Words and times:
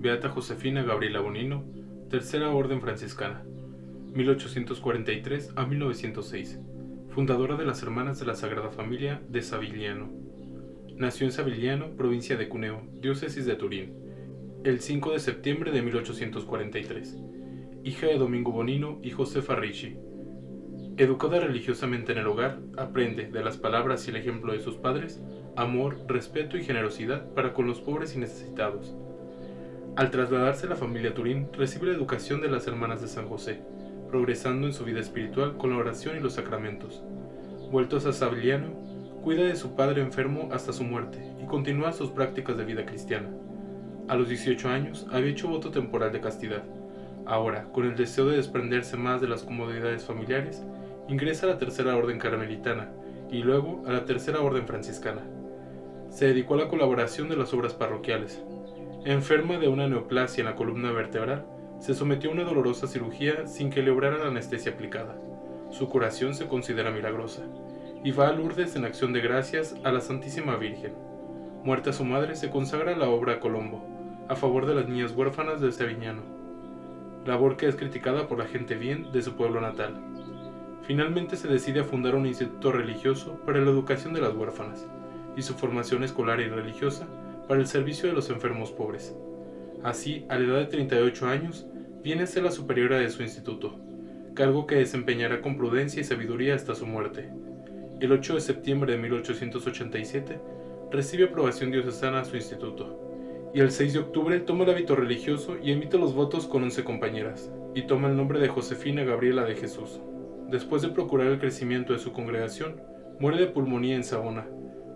Beata 0.00 0.28
Josefina 0.28 0.84
Gabriela 0.84 1.18
Bonino, 1.18 1.64
Tercera 2.08 2.50
Orden 2.50 2.80
Franciscana, 2.80 3.42
1843 4.14 5.54
a 5.56 5.66
1906, 5.66 6.60
fundadora 7.08 7.56
de 7.56 7.64
las 7.64 7.82
Hermanas 7.82 8.20
de 8.20 8.26
la 8.26 8.36
Sagrada 8.36 8.70
Familia 8.70 9.20
de 9.28 9.42
Savigliano. 9.42 10.08
Nació 10.94 11.26
en 11.26 11.32
Savigliano, 11.32 11.96
provincia 11.96 12.36
de 12.36 12.48
Cuneo, 12.48 12.86
diócesis 12.92 13.44
de 13.44 13.56
Turín, 13.56 13.92
el 14.62 14.78
5 14.78 15.14
de 15.14 15.18
septiembre 15.18 15.72
de 15.72 15.82
1843, 15.82 17.18
hija 17.82 18.06
de 18.06 18.18
Domingo 18.18 18.52
Bonino 18.52 19.00
y 19.02 19.10
Josefa 19.10 19.56
Ricci. 19.56 19.96
Educada 20.96 21.40
religiosamente 21.40 22.12
en 22.12 22.18
el 22.18 22.28
hogar, 22.28 22.60
aprende, 22.76 23.26
de 23.26 23.42
las 23.42 23.56
palabras 23.56 24.06
y 24.06 24.10
el 24.10 24.16
ejemplo 24.16 24.52
de 24.52 24.60
sus 24.60 24.76
padres, 24.76 25.20
amor, 25.56 25.98
respeto 26.06 26.56
y 26.56 26.62
generosidad 26.62 27.34
para 27.34 27.52
con 27.52 27.66
los 27.66 27.80
pobres 27.80 28.14
y 28.14 28.20
necesitados. 28.20 28.94
Al 29.98 30.12
trasladarse 30.12 30.66
a 30.66 30.68
la 30.68 30.76
familia 30.76 31.12
Turín, 31.12 31.48
recibe 31.52 31.88
la 31.88 31.94
educación 31.94 32.40
de 32.40 32.48
las 32.48 32.68
hermanas 32.68 33.00
de 33.00 33.08
San 33.08 33.26
José, 33.28 33.58
progresando 34.08 34.68
en 34.68 34.72
su 34.72 34.84
vida 34.84 35.00
espiritual 35.00 35.56
con 35.56 35.70
la 35.70 35.76
oración 35.76 36.16
y 36.16 36.20
los 36.20 36.34
sacramentos. 36.34 37.02
Vueltos 37.72 38.06
a 38.06 38.12
Sabliano, 38.12 38.68
cuida 39.24 39.42
de 39.42 39.56
su 39.56 39.74
padre 39.74 40.00
enfermo 40.00 40.50
hasta 40.52 40.72
su 40.72 40.84
muerte 40.84 41.18
y 41.42 41.46
continúa 41.46 41.90
sus 41.90 42.10
prácticas 42.10 42.56
de 42.56 42.64
vida 42.64 42.86
cristiana. 42.86 43.28
A 44.06 44.14
los 44.14 44.28
18 44.28 44.68
años 44.68 45.04
había 45.10 45.32
hecho 45.32 45.48
voto 45.48 45.72
temporal 45.72 46.12
de 46.12 46.20
castidad. 46.20 46.62
Ahora, 47.26 47.64
con 47.72 47.84
el 47.84 47.96
deseo 47.96 48.26
de 48.26 48.36
desprenderse 48.36 48.96
más 48.96 49.20
de 49.20 49.26
las 49.26 49.42
comodidades 49.42 50.04
familiares, 50.04 50.62
ingresa 51.08 51.46
a 51.46 51.48
la 51.48 51.58
Tercera 51.58 51.96
Orden 51.96 52.20
Carmelitana 52.20 52.92
y 53.32 53.38
luego 53.38 53.82
a 53.84 53.90
la 53.90 54.04
Tercera 54.04 54.42
Orden 54.42 54.64
Franciscana 54.64 55.22
se 56.08 56.26
dedicó 56.26 56.54
a 56.54 56.58
la 56.58 56.68
colaboración 56.68 57.28
de 57.28 57.36
las 57.36 57.52
obras 57.52 57.74
parroquiales. 57.74 58.40
Enferma 59.08 59.56
de 59.56 59.68
una 59.68 59.88
neoplasia 59.88 60.42
en 60.42 60.48
la 60.48 60.54
columna 60.54 60.92
vertebral, 60.92 61.46
se 61.78 61.94
sometió 61.94 62.28
a 62.28 62.34
una 62.34 62.44
dolorosa 62.44 62.86
cirugía 62.86 63.46
sin 63.46 63.70
que 63.70 63.82
le 63.82 63.90
obrara 63.90 64.18
la 64.18 64.26
anestesia 64.26 64.72
aplicada. 64.72 65.16
Su 65.70 65.88
curación 65.88 66.34
se 66.34 66.46
considera 66.46 66.90
milagrosa, 66.90 67.44
y 68.04 68.10
va 68.10 68.28
a 68.28 68.32
Lourdes 68.32 68.76
en 68.76 68.84
acción 68.84 69.14
de 69.14 69.22
gracias 69.22 69.74
a 69.82 69.92
la 69.92 70.02
Santísima 70.02 70.56
Virgen. 70.56 70.92
Muerta 71.64 71.94
su 71.94 72.04
madre, 72.04 72.36
se 72.36 72.50
consagra 72.50 72.92
a 72.92 72.98
la 72.98 73.08
obra 73.08 73.40
Colombo, 73.40 73.82
a 74.28 74.36
favor 74.36 74.66
de 74.66 74.74
las 74.74 74.86
niñas 74.86 75.12
huérfanas 75.12 75.62
de 75.62 75.72
Saviñano, 75.72 76.20
labor 77.24 77.56
que 77.56 77.66
es 77.66 77.76
criticada 77.76 78.28
por 78.28 78.36
la 78.36 78.44
gente 78.44 78.74
bien 78.74 79.10
de 79.10 79.22
su 79.22 79.36
pueblo 79.36 79.62
natal. 79.62 79.94
Finalmente 80.82 81.36
se 81.36 81.48
decide 81.48 81.80
a 81.80 81.84
fundar 81.84 82.14
un 82.14 82.26
instituto 82.26 82.72
religioso 82.72 83.40
para 83.46 83.58
la 83.58 83.70
educación 83.70 84.12
de 84.12 84.20
las 84.20 84.34
huérfanas, 84.34 84.86
y 85.34 85.40
su 85.40 85.54
formación 85.54 86.04
escolar 86.04 86.40
y 86.40 86.48
religiosa 86.48 87.08
para 87.48 87.60
el 87.60 87.66
servicio 87.66 88.08
de 88.08 88.14
los 88.14 88.28
enfermos 88.28 88.70
pobres. 88.70 89.16
Así, 89.82 90.26
a 90.28 90.38
la 90.38 90.44
edad 90.44 90.58
de 90.58 90.66
38 90.66 91.26
años, 91.26 91.66
viene 92.02 92.24
a 92.24 92.26
ser 92.26 92.42
la 92.42 92.50
superiora 92.50 92.98
de 92.98 93.08
su 93.08 93.22
instituto, 93.22 93.80
cargo 94.34 94.66
que 94.66 94.76
desempeñará 94.76 95.40
con 95.40 95.56
prudencia 95.56 96.00
y 96.00 96.04
sabiduría 96.04 96.54
hasta 96.54 96.74
su 96.74 96.86
muerte. 96.86 97.30
El 98.00 98.12
8 98.12 98.34
de 98.34 98.40
septiembre 98.40 98.92
de 98.92 98.98
1887 98.98 100.40
recibe 100.92 101.24
aprobación 101.24 101.70
diocesana 101.70 102.20
a 102.20 102.24
su 102.24 102.36
instituto, 102.36 103.50
y 103.54 103.60
el 103.60 103.70
6 103.70 103.94
de 103.94 103.98
octubre 103.98 104.40
toma 104.40 104.64
el 104.64 104.70
hábito 104.70 104.94
religioso 104.94 105.56
y 105.62 105.72
emite 105.72 105.98
los 105.98 106.14
votos 106.14 106.46
con 106.46 106.62
11 106.64 106.84
compañeras, 106.84 107.50
y 107.74 107.82
toma 107.82 108.08
el 108.08 108.16
nombre 108.16 108.40
de 108.40 108.48
Josefina 108.48 109.04
Gabriela 109.04 109.44
de 109.44 109.56
Jesús. 109.56 110.00
Después 110.50 110.82
de 110.82 110.88
procurar 110.88 111.28
el 111.28 111.38
crecimiento 111.38 111.92
de 111.92 111.98
su 111.98 112.12
congregación, 112.12 112.80
muere 113.18 113.38
de 113.38 113.46
pulmonía 113.46 113.96
en 113.96 114.04
Saona, 114.04 114.46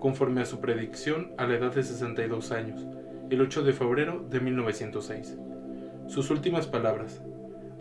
conforme 0.00 0.40
a 0.40 0.46
su 0.46 0.60
predicción 0.60 1.30
a 1.36 1.46
la 1.46 1.54
edad 1.54 1.74
de 1.74 1.84
62 1.84 2.50
años, 2.50 2.86
el 3.28 3.40
8 3.40 3.62
de 3.62 3.72
febrero 3.72 4.26
de 4.28 4.40
1906. 4.40 5.38
Sus 6.08 6.30
últimas 6.30 6.66
palabras. 6.66 7.22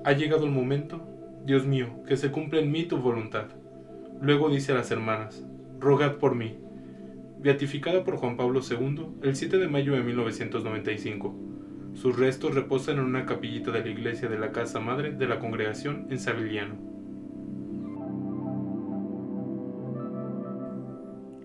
Ha 0.04 0.12
llegado 0.12 0.46
el 0.46 0.52
momento, 0.52 1.02
Dios 1.46 1.66
mío, 1.66 2.04
que 2.06 2.18
se 2.18 2.30
cumpla 2.30 2.60
en 2.60 2.72
mí 2.72 2.84
tu 2.84 2.98
voluntad. 2.98 3.46
Luego 4.22 4.50
dice 4.50 4.74
a 4.74 4.76
las 4.76 4.92
hermanas, 4.92 5.44
rogad 5.80 6.18
por 6.18 6.36
mí. 6.36 6.60
Beatificada 7.40 8.04
por 8.04 8.18
Juan 8.18 8.38
Pablo 8.38 8.60
II 8.70 9.08
el 9.24 9.36
7 9.36 9.58
de 9.58 9.68
mayo 9.70 9.94
de 9.94 10.04
1995. 10.04 11.36
Sus 11.94 12.20
restos 12.20 12.54
reposan 12.54 12.98
en 12.98 13.06
una 13.06 13.26
capillita 13.26 13.72
de 13.72 13.82
la 13.82 13.90
iglesia 13.90 14.30
de 14.30 14.38
la 14.38 14.52
Casa 14.52 14.80
Madre 14.80 15.12
de 15.12 15.28
la 15.28 15.40
Congregación 15.40 16.08
en 16.10 16.20
Savigliano. 16.20 16.99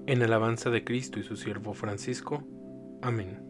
En 0.06 0.22
alabanza 0.22 0.68
de 0.70 0.84
Cristo 0.84 1.18
y 1.18 1.22
su 1.22 1.36
siervo 1.36 1.72
Francisco. 1.72 2.42
Amén. 3.00 3.40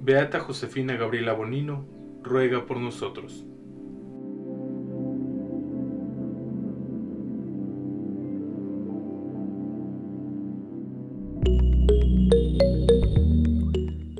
Beata 0.00 0.40
Josefina 0.40 0.96
Gabriela 0.96 1.32
Bonino, 1.32 1.86
ruega 2.22 2.66
por 2.66 2.78
nosotros. 2.78 3.46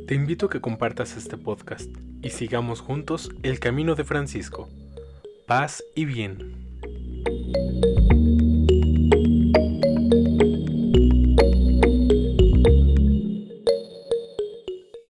Te 0.06 0.14
invito 0.14 0.46
a 0.46 0.50
que 0.50 0.60
compartas 0.60 1.16
este 1.16 1.36
podcast 1.36 1.90
y 2.22 2.30
sigamos 2.30 2.80
juntos 2.80 3.30
el 3.42 3.58
camino 3.58 3.96
de 3.96 4.04
Francisco. 4.04 4.68
Paz 5.46 5.82
y 5.96 6.04
bien. 6.04 6.66